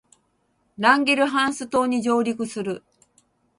[0.79, 2.83] ランゲルハンス島に上陸する